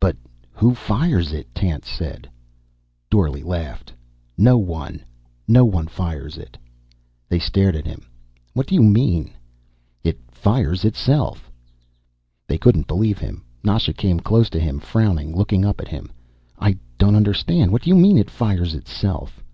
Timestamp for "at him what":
7.76-8.66